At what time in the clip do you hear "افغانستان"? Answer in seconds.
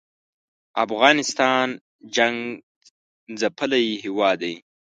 0.85-1.67